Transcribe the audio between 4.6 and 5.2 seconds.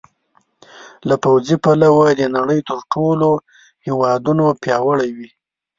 پیاوړي